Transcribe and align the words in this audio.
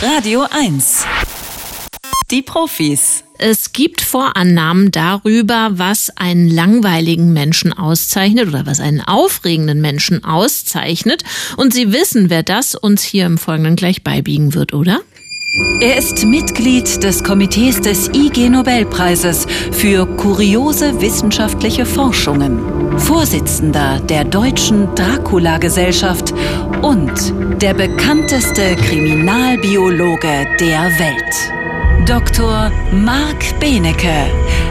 Radio 0.00 0.46
1. 0.48 1.04
Die 2.30 2.42
Profis. 2.42 3.24
Es 3.36 3.72
gibt 3.72 4.00
Vorannahmen 4.00 4.92
darüber, 4.92 5.70
was 5.72 6.10
einen 6.16 6.48
langweiligen 6.48 7.32
Menschen 7.32 7.72
auszeichnet 7.72 8.46
oder 8.46 8.64
was 8.64 8.78
einen 8.78 9.00
aufregenden 9.00 9.80
Menschen 9.80 10.22
auszeichnet. 10.22 11.24
Und 11.56 11.74
Sie 11.74 11.92
wissen, 11.92 12.30
wer 12.30 12.44
das 12.44 12.76
uns 12.76 13.02
hier 13.02 13.26
im 13.26 13.38
Folgenden 13.38 13.74
gleich 13.74 14.04
beibiegen 14.04 14.54
wird, 14.54 14.72
oder? 14.72 15.00
Er 15.80 15.96
ist 15.96 16.24
Mitglied 16.24 17.02
des 17.02 17.24
Komitees 17.24 17.80
des 17.80 18.08
IG 18.08 18.50
Nobelpreises 18.50 19.46
für 19.72 20.06
kuriose 20.06 21.00
wissenschaftliche 21.00 21.86
Forschungen, 21.86 22.98
Vorsitzender 22.98 23.98
der 24.00 24.24
Deutschen 24.24 24.94
Dracula-Gesellschaft 24.94 26.34
und 26.82 27.34
der 27.60 27.74
bekannteste 27.74 28.76
Kriminalbiologe 28.76 30.46
der 30.60 30.98
Welt. 30.98 32.08
Dr. 32.08 32.70
Marc 32.92 33.58
Benecke, 33.58 34.26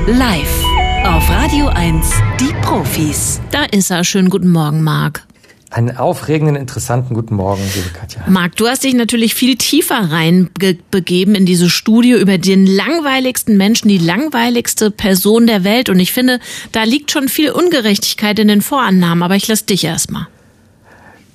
live 0.07 0.63
auf 1.03 1.29
Radio 1.29 1.67
1, 1.67 2.09
die 2.39 2.53
Profis. 2.61 3.41
Da 3.51 3.65
ist 3.65 3.91
er. 3.91 4.03
Schönen 4.03 4.29
guten 4.29 4.49
Morgen, 4.49 4.83
Marc. 4.83 5.23
Einen 5.69 5.97
aufregenden, 5.97 6.55
interessanten 6.55 7.13
guten 7.13 7.35
Morgen, 7.35 7.61
liebe 7.75 7.89
Katja. 7.89 8.23
Marc, 8.27 8.55
du 8.55 8.67
hast 8.67 8.85
dich 8.85 8.93
natürlich 8.93 9.33
viel 9.35 9.57
tiefer 9.57 10.11
reinbegeben 10.11 11.35
in 11.35 11.45
diese 11.45 11.69
Studie 11.69 12.13
über 12.13 12.37
den 12.37 12.65
langweiligsten 12.65 13.57
Menschen, 13.57 13.89
die 13.89 13.97
langweiligste 13.97 14.91
Person 14.91 15.45
der 15.45 15.65
Welt. 15.65 15.89
Und 15.89 15.99
ich 15.99 16.13
finde, 16.13 16.39
da 16.71 16.83
liegt 16.83 17.11
schon 17.11 17.27
viel 17.27 17.51
Ungerechtigkeit 17.51 18.39
in 18.39 18.47
den 18.47 18.61
Vorannahmen. 18.61 19.23
Aber 19.23 19.35
ich 19.35 19.47
lass 19.49 19.65
dich 19.65 19.83
erstmal. 19.83 20.27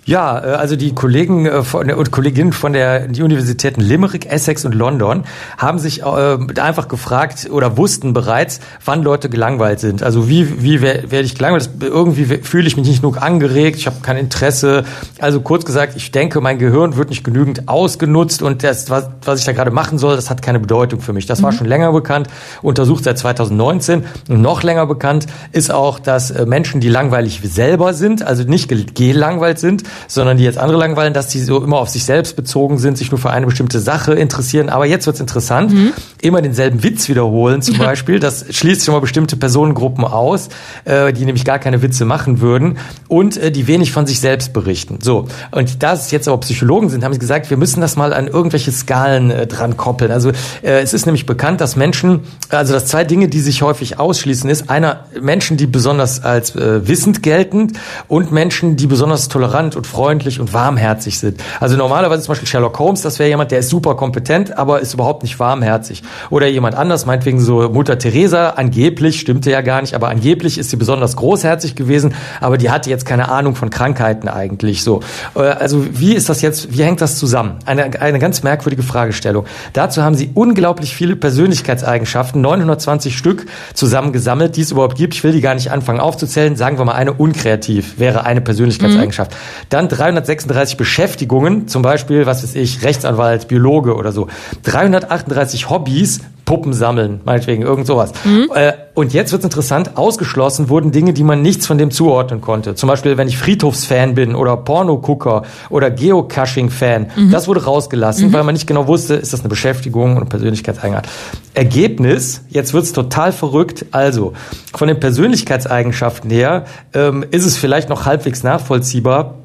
Ja, 0.04 0.38
äh, 0.38 0.48
also 0.54 0.74
die 0.74 0.94
Kollegen 0.94 1.46
äh, 1.46 1.62
von, 1.62 1.90
und 1.90 2.10
Kolleginnen 2.10 2.52
von 2.52 2.72
der 2.72 3.06
die 3.06 3.22
Universitäten 3.22 3.80
Limerick, 3.80 4.26
Essex 4.26 4.64
und 4.64 4.74
London 4.74 5.24
haben 5.58 5.78
sich 5.78 6.02
äh, 6.02 6.38
einfach 6.60 6.88
gefragt 6.88 7.48
oder 7.50 7.76
wussten 7.76 8.12
bereits, 8.12 8.60
wann 8.84 9.02
Leute 9.02 9.28
gelangweilt 9.28 9.78
sind. 9.78 10.02
Also 10.02 10.28
wie 10.28 10.62
wie 10.62 10.82
werde 10.82 11.20
ich 11.20 11.36
gelangweilt? 11.36 11.70
Irgendwie 11.80 12.24
fühle 12.24 12.66
ich 12.66 12.76
mich 12.76 12.88
nicht 12.88 13.02
genug 13.02 13.22
angeregt, 13.22 13.76
ich 13.76 13.86
habe 13.86 13.96
kein 14.02 14.16
Interesse. 14.16 14.84
Also 15.20 15.40
kurz 15.40 15.64
gesagt, 15.64 15.94
ich 15.96 16.10
denke, 16.10 16.40
mein 16.40 16.58
Gehirn 16.58 16.96
wird 16.96 17.10
nicht 17.10 17.22
genügend 17.22 17.68
ausgenutzt 17.68 18.42
und 18.42 18.64
das 18.64 18.90
was, 18.90 19.08
was 19.24 19.38
ich 19.38 19.44
da 19.44 19.52
gerade 19.52 19.70
machen 19.70 19.98
soll, 19.98 20.16
das 20.16 20.30
hat 20.30 20.42
keine 20.42 20.58
Bedeutung 20.58 21.00
für 21.00 21.12
mich. 21.12 21.26
Das 21.26 21.38
mhm. 21.38 21.44
war 21.44 21.52
schon 21.52 21.68
länger 21.68 21.92
bekannt, 21.92 22.26
untersucht 22.60 23.04
seit 23.04 23.18
2019 23.18 24.04
und 24.28 24.40
noch 24.40 24.64
länger 24.64 24.86
bekannt 24.86 25.26
ist 25.52 25.70
auch, 25.70 26.00
dass 26.00 26.34
Menschen, 26.46 26.80
die 26.80 26.88
langweilig 26.88 27.40
selber 27.44 27.94
sind, 27.94 28.24
also 28.24 28.42
nicht 28.42 28.68
gelangweilt 28.96 29.60
sind, 29.60 29.84
sondern 30.06 30.36
die 30.36 30.44
jetzt 30.44 30.58
andere 30.58 30.78
langweilen, 30.78 31.14
dass 31.14 31.28
die 31.28 31.40
so 31.40 31.62
immer 31.62 31.78
auf 31.78 31.88
sich 31.88 32.04
selbst 32.04 32.36
bezogen 32.36 32.78
sind, 32.78 32.98
sich 32.98 33.10
nur 33.10 33.18
für 33.18 33.30
eine 33.30 33.46
bestimmte 33.46 33.80
Sache 33.80 34.14
interessieren. 34.14 34.68
Aber 34.68 34.86
jetzt 34.86 35.06
wird's 35.06 35.20
interessant. 35.20 35.72
Mhm. 35.72 35.92
Immer 36.20 36.42
denselben 36.42 36.82
Witz 36.82 37.08
wiederholen 37.08 37.62
zum 37.62 37.78
Beispiel. 37.78 38.20
Das 38.20 38.44
schließt 38.50 38.84
schon 38.84 38.94
mal 38.94 39.00
bestimmte 39.00 39.36
Personengruppen 39.36 40.04
aus, 40.04 40.48
äh, 40.84 41.12
die 41.12 41.24
nämlich 41.24 41.44
gar 41.44 41.58
keine 41.58 41.82
Witze 41.82 42.04
machen 42.04 42.40
würden 42.40 42.78
und 43.08 43.36
äh, 43.36 43.50
die 43.50 43.66
wenig 43.66 43.92
von 43.92 44.06
sich 44.06 44.20
selbst 44.20 44.52
berichten. 44.52 44.98
So. 45.02 45.26
Und 45.50 45.82
da 45.82 45.92
es 45.92 46.10
jetzt 46.10 46.28
aber 46.28 46.38
Psychologen 46.38 46.88
sind, 46.88 47.04
haben 47.04 47.12
sie 47.12 47.18
gesagt, 47.18 47.50
wir 47.50 47.56
müssen 47.56 47.80
das 47.80 47.96
mal 47.96 48.12
an 48.12 48.26
irgendwelche 48.26 48.72
Skalen 48.72 49.30
äh, 49.30 49.46
dran 49.46 49.76
koppeln. 49.76 50.10
Also 50.10 50.30
äh, 50.62 50.80
es 50.80 50.92
ist 50.92 51.06
nämlich 51.06 51.26
bekannt, 51.26 51.60
dass 51.60 51.76
Menschen, 51.76 52.20
also 52.48 52.72
dass 52.72 52.86
zwei 52.86 53.04
Dinge, 53.04 53.28
die 53.28 53.40
sich 53.40 53.62
häufig 53.62 53.98
ausschließen, 53.98 54.48
ist 54.50 54.70
einer 54.70 55.04
Menschen, 55.20 55.56
die 55.56 55.66
besonders 55.66 56.22
als 56.22 56.54
äh, 56.56 56.86
wissend 56.86 57.22
gelten 57.22 57.72
und 58.08 58.32
Menschen, 58.32 58.76
die 58.76 58.86
besonders 58.86 59.28
tolerant 59.28 59.76
und 59.76 59.81
freundlich 59.86 60.40
und 60.40 60.52
warmherzig 60.52 61.18
sind. 61.18 61.40
Also 61.60 61.76
normalerweise 61.76 62.22
zum 62.22 62.32
Beispiel 62.32 62.48
Sherlock 62.48 62.78
Holmes, 62.78 63.02
das 63.02 63.18
wäre 63.18 63.28
jemand, 63.28 63.50
der 63.50 63.60
ist 63.60 63.68
super 63.68 63.94
kompetent, 63.94 64.56
aber 64.58 64.80
ist 64.80 64.94
überhaupt 64.94 65.22
nicht 65.22 65.38
warmherzig. 65.38 66.02
Oder 66.30 66.46
jemand 66.46 66.74
anders, 66.74 67.06
meinetwegen 67.06 67.40
so 67.40 67.68
Mutter 67.68 67.98
Teresa, 67.98 68.50
angeblich, 68.50 69.20
stimmte 69.20 69.50
ja 69.50 69.60
gar 69.60 69.80
nicht, 69.80 69.94
aber 69.94 70.08
angeblich 70.08 70.58
ist 70.58 70.70
sie 70.70 70.76
besonders 70.76 71.16
großherzig 71.16 71.74
gewesen, 71.74 72.14
aber 72.40 72.58
die 72.58 72.70
hatte 72.70 72.90
jetzt 72.90 73.06
keine 73.06 73.28
Ahnung 73.30 73.54
von 73.54 73.70
Krankheiten 73.70 74.28
eigentlich 74.28 74.82
so. 74.82 75.00
Äh, 75.34 75.40
also 75.40 75.84
wie 75.90 76.14
ist 76.14 76.28
das 76.28 76.42
jetzt, 76.42 76.76
wie 76.76 76.82
hängt 76.82 77.00
das 77.00 77.18
zusammen? 77.18 77.56
Eine, 77.64 78.00
eine 78.00 78.18
ganz 78.18 78.42
merkwürdige 78.42 78.82
Fragestellung. 78.82 79.46
Dazu 79.72 80.02
haben 80.02 80.14
sie 80.14 80.30
unglaublich 80.34 80.94
viele 80.94 81.16
Persönlichkeitseigenschaften, 81.16 82.40
920 82.40 83.16
Stück 83.16 83.46
zusammengesammelt, 83.74 84.56
die 84.56 84.62
es 84.62 84.70
überhaupt 84.70 84.96
gibt. 84.96 85.14
Ich 85.14 85.24
will 85.24 85.32
die 85.32 85.40
gar 85.40 85.54
nicht 85.54 85.70
anfangen 85.70 86.00
aufzuzählen. 86.00 86.56
Sagen 86.56 86.78
wir 86.78 86.84
mal 86.84 86.92
eine 86.92 87.12
unkreativ 87.12 87.98
wäre 87.98 88.24
eine 88.24 88.40
Persönlichkeitseigenschaft. 88.40 89.32
Mhm. 89.32 89.66
Dann 89.72 89.82
dann 89.82 89.88
336 89.88 90.76
Beschäftigungen, 90.76 91.68
zum 91.68 91.82
Beispiel, 91.82 92.26
was 92.26 92.42
weiß 92.42 92.54
ich, 92.54 92.84
Rechtsanwalt, 92.84 93.48
Biologe 93.48 93.94
oder 93.94 94.12
so. 94.12 94.28
338 94.64 95.70
Hobbys, 95.70 96.20
Puppen 96.44 96.72
sammeln, 96.72 97.20
meinetwegen, 97.24 97.62
irgend 97.62 97.86
sowas. 97.86 98.12
Mhm. 98.24 98.50
Äh, 98.54 98.72
und 98.94 99.12
jetzt 99.12 99.32
wird's 99.32 99.44
interessant, 99.44 99.96
ausgeschlossen 99.96 100.68
wurden 100.68 100.90
Dinge, 100.90 101.12
die 101.12 101.22
man 101.22 101.40
nichts 101.40 101.66
von 101.66 101.78
dem 101.78 101.90
zuordnen 101.90 102.40
konnte. 102.40 102.74
Zum 102.74 102.88
Beispiel, 102.88 103.16
wenn 103.16 103.28
ich 103.28 103.38
Friedhofsfan 103.38 104.14
bin 104.14 104.34
oder 104.34 104.56
Pornogucker 104.56 105.42
oder 105.70 105.90
Geocaching-Fan. 105.90 107.06
Mhm. 107.14 107.30
Das 107.30 107.48
wurde 107.48 107.64
rausgelassen, 107.64 108.28
mhm. 108.28 108.32
weil 108.32 108.44
man 108.44 108.54
nicht 108.54 108.66
genau 108.66 108.86
wusste, 108.88 109.14
ist 109.14 109.32
das 109.32 109.40
eine 109.40 109.48
Beschäftigung 109.48 110.16
oder 110.16 110.26
Persönlichkeitseigenart. 110.26 111.08
Ergebnis, 111.54 112.42
jetzt 112.50 112.74
wird's 112.74 112.92
total 112.92 113.32
verrückt. 113.32 113.86
Also, 113.92 114.32
von 114.74 114.88
den 114.88 114.98
Persönlichkeitseigenschaften 115.00 116.30
her 116.30 116.64
ähm, 116.92 117.24
ist 117.30 117.46
es 117.46 117.56
vielleicht 117.56 117.88
noch 117.88 118.04
halbwegs 118.04 118.42
nachvollziehbar, 118.42 119.36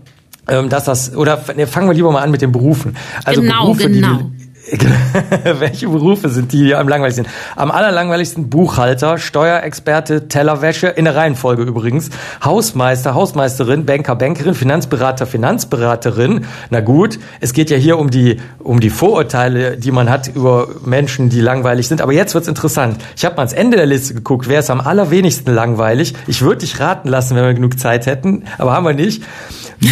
ähm, 0.48 0.70
dass 0.70 0.86
das, 0.86 1.16
oder 1.16 1.44
ne, 1.56 1.68
fangen 1.68 1.88
wir 1.88 1.94
lieber 1.94 2.12
mal 2.12 2.22
an 2.22 2.32
mit 2.32 2.42
den 2.42 2.52
Berufen. 2.52 2.96
Also 3.24 3.42
genau, 3.42 3.64
Berufe, 3.64 3.90
genau. 3.90 4.18
Die, 4.18 4.37
Welche 5.60 5.88
Berufe 5.88 6.30
sind 6.30 6.52
die, 6.52 6.66
die 6.66 6.76
am 6.76 6.88
langweiligsten? 6.88 7.26
Am 7.56 7.72
allerlangweiligsten 7.72 8.50
Buchhalter, 8.50 9.18
Steuerexperte, 9.18 10.28
Tellerwäsche, 10.28 10.88
in 10.88 11.06
der 11.06 11.16
Reihenfolge 11.16 11.64
übrigens, 11.64 12.10
Hausmeister, 12.44 13.14
Hausmeisterin, 13.14 13.86
Banker, 13.86 14.16
Bankerin, 14.16 14.54
Finanzberater, 14.54 15.26
Finanzberaterin. 15.26 16.46
Na 16.70 16.82
gut, 16.82 17.20
es 17.40 17.54
geht 17.54 17.70
ja 17.70 17.78
hier 17.78 17.98
um 17.98 18.10
die, 18.10 18.42
um 18.60 18.80
die 18.80 18.90
Vorurteile, 18.90 19.78
die 19.78 19.92
man 19.92 20.10
hat 20.10 20.28
über 20.28 20.68
Menschen, 20.84 21.30
die 21.30 21.40
langweilig 21.40 21.88
sind. 21.88 22.02
Aber 22.02 22.14
jetzt 22.14 22.34
wird's 22.34 22.48
interessant. 22.48 22.98
Ich 23.16 23.24
habe 23.26 23.36
mal 23.36 23.44
ans 23.44 23.54
Ende 23.54 23.78
der 23.78 23.86
Liste 23.86 24.14
geguckt, 24.14 24.50
wer 24.50 24.60
ist 24.60 24.70
am 24.70 24.82
allerwenigsten 24.82 25.54
langweilig. 25.54 26.14
Ich 26.28 26.42
würde 26.42 26.60
dich 26.60 26.80
raten 26.80 27.08
lassen, 27.08 27.36
wenn 27.36 27.46
wir 27.46 27.54
genug 27.54 27.80
Zeit 27.80 28.06
hätten, 28.06 28.44
aber 28.58 28.74
haben 28.74 28.86
wir 28.86 28.94
nicht. 28.94 29.24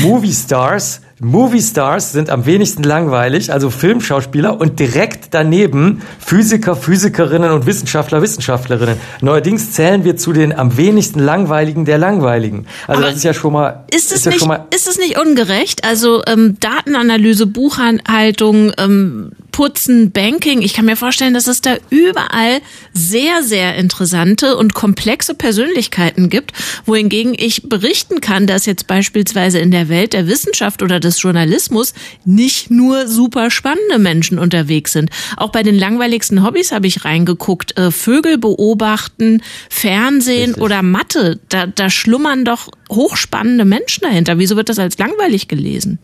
Movie 0.01 0.33
Stars, 0.33 1.01
Movie 1.21 1.61
Stars 1.61 2.11
sind 2.11 2.29
am 2.29 2.45
wenigsten 2.45 2.83
langweilig, 2.83 3.53
also 3.53 3.69
Filmschauspieler 3.69 4.59
und 4.59 4.79
direkt 4.81 5.33
daneben 5.33 6.01
Physiker, 6.19 6.75
Physikerinnen 6.75 7.51
und 7.51 7.65
Wissenschaftler, 7.65 8.21
Wissenschaftlerinnen. 8.21 8.97
Neuerdings 9.21 9.71
zählen 9.71 10.03
wir 10.03 10.17
zu 10.17 10.33
den 10.33 10.51
am 10.51 10.75
wenigsten 10.75 11.19
langweiligen 11.19 11.85
der 11.85 11.99
langweiligen. 11.99 12.67
Also 12.85 12.99
Aber 12.99 13.07
das 13.07 13.17
ist 13.17 13.23
ja 13.23 13.33
schon 13.33 13.53
mal 13.53 13.85
ist 13.93 14.11
es 14.11 14.25
ist 14.25 14.25
nicht 14.25 14.45
ja 14.45 14.67
ist 14.75 14.89
es 14.89 14.97
nicht 14.97 15.17
ungerecht? 15.17 15.85
Also 15.85 16.21
ähm, 16.27 16.57
Datenanalyse, 16.59 17.45
Buchhaltung, 17.47 18.73
ähm, 18.77 19.31
Putzen, 19.55 20.11
Banking. 20.11 20.61
Ich 20.61 20.73
kann 20.73 20.83
mir 20.83 20.97
vorstellen, 20.97 21.33
dass 21.33 21.47
es 21.47 21.61
da 21.61 21.77
überall 21.89 22.59
sehr, 22.91 23.41
sehr 23.41 23.75
interessante 23.75 24.57
und 24.57 24.73
komplexe 24.73 25.33
Persönlichkeiten 25.33 26.29
gibt, 26.29 26.51
wohingegen 26.85 27.33
ich 27.37 27.69
berichten 27.69 28.19
kann, 28.19 28.47
dass 28.47 28.65
jetzt 28.65 28.85
beispielsweise 28.85 29.59
in 29.59 29.71
der 29.71 29.87
Welt 29.87 30.11
der 30.11 30.27
Wissenschaft 30.27 30.83
oder 30.83 30.99
des 30.99 31.21
Journalismus 31.21 31.93
nicht 32.25 32.69
nur 32.69 33.07
super 33.07 33.49
spannende 33.49 33.97
Menschen 33.97 34.39
unterwegs 34.39 34.91
sind. 34.91 35.09
Auch 35.37 35.53
bei 35.53 35.63
den 35.63 35.79
langweiligsten 35.79 36.43
Hobbys 36.43 36.73
habe 36.73 36.87
ich 36.87 37.05
reingeguckt. 37.05 37.79
Äh, 37.79 37.91
Vögel 37.91 38.37
beobachten, 38.37 39.41
Fernsehen 39.69 40.49
Richtig. 40.49 40.63
oder 40.63 40.81
Mathe. 40.81 41.39
Da, 41.47 41.65
da 41.65 41.89
schlummern 41.89 42.43
doch 42.43 42.71
hochspannende 42.91 43.63
Menschen 43.63 44.01
dahinter. 44.01 44.37
Wieso 44.37 44.57
wird 44.57 44.67
das 44.67 44.79
als 44.79 44.97
langweilig 44.97 45.47
gelesen? 45.47 45.97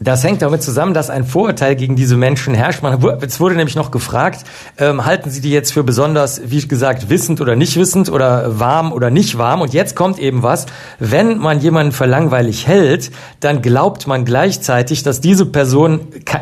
Das 0.00 0.22
hängt 0.22 0.42
damit 0.42 0.62
zusammen, 0.62 0.94
dass 0.94 1.10
ein 1.10 1.24
Vorurteil 1.24 1.74
gegen 1.74 1.96
diese 1.96 2.16
Menschen 2.16 2.54
herrscht. 2.54 2.82
Man, 2.82 3.02
es 3.20 3.40
wurde 3.40 3.56
nämlich 3.56 3.74
noch 3.74 3.90
gefragt, 3.90 4.44
ähm, 4.78 5.04
halten 5.04 5.30
Sie 5.30 5.40
die 5.40 5.50
jetzt 5.50 5.72
für 5.72 5.82
besonders, 5.82 6.40
wie 6.44 6.66
gesagt, 6.66 7.10
wissend 7.10 7.40
oder 7.40 7.56
nicht 7.56 7.76
wissend 7.76 8.08
oder 8.08 8.60
warm 8.60 8.92
oder 8.92 9.10
nicht 9.10 9.38
warm? 9.38 9.60
Und 9.60 9.74
jetzt 9.74 9.96
kommt 9.96 10.20
eben 10.20 10.42
was. 10.44 10.66
Wenn 11.00 11.38
man 11.38 11.60
jemanden 11.60 11.92
für 11.92 12.06
langweilig 12.06 12.68
hält, 12.68 13.10
dann 13.40 13.60
glaubt 13.60 14.06
man 14.06 14.24
gleichzeitig, 14.24 15.02
dass 15.02 15.20
diese 15.20 15.46
Person 15.46 16.00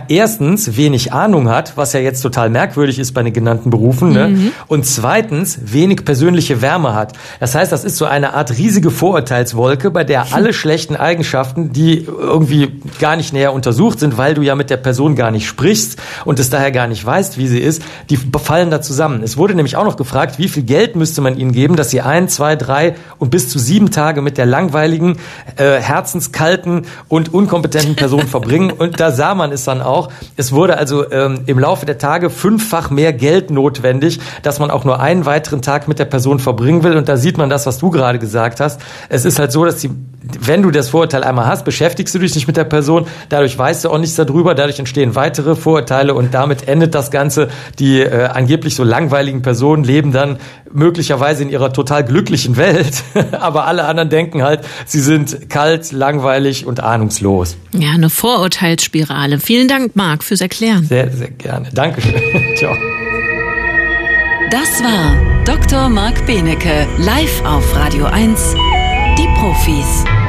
erstens 0.09 0.77
wenig 0.77 1.13
Ahnung 1.15 1.49
hat, 1.49 1.77
was 1.77 1.95
ja 1.95 2.01
jetzt 2.01 2.21
total 2.21 2.51
merkwürdig 2.51 2.99
ist 2.99 3.13
bei 3.13 3.23
den 3.23 3.33
genannten 3.33 3.71
Berufen, 3.71 4.13
ne? 4.13 4.29
Mhm. 4.29 4.53
und 4.67 4.87
zweitens 4.87 5.59
wenig 5.63 6.05
persönliche 6.05 6.61
Wärme 6.61 6.95
hat. 6.95 7.15
Das 7.41 7.55
heißt, 7.55 7.73
das 7.73 7.85
ist 7.85 7.97
so 7.97 8.05
eine 8.05 8.35
Art 8.35 8.57
riesige 8.59 8.91
Vorurteilswolke, 8.91 9.91
bei 9.91 10.05
der 10.05 10.27
alle 10.35 10.53
schlechten 10.53 10.97
Eigenschaften, 10.97 11.73
die 11.73 12.05
irgendwie 12.05 12.81
gar 13.01 13.17
nicht 13.17 13.33
näher 13.33 13.46
ja 13.47 13.51
untersucht 13.51 14.01
sind, 14.01 14.19
weil 14.19 14.35
du 14.35 14.43
ja 14.43 14.55
mit 14.55 14.71
der 14.71 14.77
Person 14.77 15.17
gar 15.17 15.31
nicht 15.31 15.47
sprichst 15.47 16.01
und 16.25 16.39
es 16.39 16.51
daher 16.51 16.73
gar 16.73 16.87
nicht 16.87 17.05
weißt, 17.05 17.39
wie 17.39 17.47
sie 17.47 17.61
ist, 17.61 17.83
die 18.11 18.17
fallen 18.17 18.71
da 18.71 18.83
zusammen. 18.83 19.23
Es 19.23 19.37
wurde 19.37 19.55
nämlich 19.55 19.77
auch 19.77 19.85
noch 19.85 19.97
gefragt, 19.97 20.39
wie 20.39 20.49
viel 20.49 20.65
Geld 20.65 20.97
müsste 20.97 21.21
man 21.21 21.39
ihnen 21.39 21.53
geben, 21.53 21.77
dass 21.77 21.91
sie 21.91 22.01
ein, 22.01 22.29
zwei, 22.29 22.57
drei 22.57 22.95
und 23.19 23.31
bis 23.31 23.49
zu 23.49 23.59
sieben 23.59 23.91
Tage 23.91 24.21
mit 24.21 24.37
der 24.39 24.47
langweiligen, 24.47 25.19
äh, 25.57 25.81
herzenskalten 25.81 26.87
und 27.09 27.33
unkompetenten 27.33 27.97
Person 27.97 28.27
verbringen. 28.27 28.71
Und 28.71 29.01
da 29.01 29.11
sah 29.11 29.35
man 29.35 29.53
es 29.53 29.65
dann 29.65 29.81
auch. 29.81 30.11
Es 30.37 30.53
wurde 30.53 30.77
also 30.77 31.11
ähm, 31.11 31.43
im 31.47 31.59
Laufe 31.59 31.87
der 31.87 31.99
Tage 31.99 32.31
fünffach 32.31 32.91
mehr 32.91 33.13
Geld 33.13 33.51
notwendig, 33.51 34.21
dass 34.43 34.59
man 34.59 34.71
auch 34.71 34.85
nur 34.85 35.01
einen 35.01 35.25
weiteren 35.25 35.63
Tag 35.63 35.89
mit 35.89 35.99
der 35.99 36.05
Person 36.05 36.39
verbringen 36.39 36.83
will. 36.83 36.97
Und 36.97 37.09
da 37.09 37.17
sieht 37.17 37.39
man 37.39 37.49
das, 37.49 37.67
was 37.67 37.79
du 37.79 37.91
gerade 37.91 38.19
gesagt 38.19 38.61
hast. 38.61 38.81
Es 39.09 39.25
ist 39.25 39.39
halt 39.39 39.53
so, 39.53 39.65
dass 39.65 39.77
die 39.79 39.91
wenn 40.41 40.63
du 40.63 40.71
das 40.71 40.89
Vorurteil 40.89 41.25
einmal 41.25 41.47
hast, 41.47 41.65
beschäftigst 41.65 42.15
du 42.15 42.19
dich 42.19 42.35
nicht 42.35 42.47
mit 42.47 42.57
der 42.57 42.65
Person, 42.65 43.07
dadurch 43.37 43.59
weißt 43.59 43.85
du 43.85 43.91
auch 43.91 43.99
nichts 43.99 44.17
darüber, 44.17 44.55
dadurch 44.55 44.79
entstehen 44.79 45.15
weitere 45.15 45.57
Vorurteile 45.57 46.15
und 46.15 46.33
damit 46.33 46.69
endet 46.69 46.95
das 46.95 47.11
Ganze. 47.11 47.49
Die 47.79 48.01
äh, 48.01 48.25
angeblich 48.25 48.75
so 48.75 48.83
langweiligen 48.83 49.43
Personen 49.43 49.85
leben 49.85 50.11
dann 50.11 50.39
möglicherweise 50.73 51.43
in 51.43 51.51
ihrer 51.51 51.71
total 51.71 52.03
glücklichen 52.03 52.57
Welt, 52.57 53.05
aber 53.33 53.67
alle 53.67 53.85
anderen 53.85 54.09
denken 54.09 54.43
halt, 54.43 54.61
sie 54.87 55.01
sind 55.01 55.51
kalt, 55.51 55.93
langweilig 55.93 56.65
und 56.65 56.81
ahnungslos. 56.81 57.59
Ja, 57.73 57.91
eine 57.91 58.09
Vorurteilsspirale. 58.09 59.39
Vielen 59.39 59.69
Dank, 59.69 59.95
Marc, 59.97 60.25
fürs 60.25 60.41
Erklären. 60.41 60.87
Sehr, 60.87 61.11
sehr 61.11 61.31
gerne. 61.31 61.69
Dankeschön. 61.75 62.15
Ciao. 62.57 62.75
Das 64.51 64.83
war 64.83 65.45
Dr. 65.45 65.91
Marc 65.91 66.25
Benecke 66.25 66.87
live 66.99 67.45
auf 67.45 67.77
Radio 67.77 68.07
1 68.07 68.55
die 69.19 69.29
Profis. 69.39 70.26